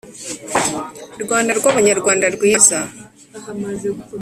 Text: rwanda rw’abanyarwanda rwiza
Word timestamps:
rwanda 1.23 1.51
rw’abanyarwanda 1.59 2.25
rwiza 2.35 2.77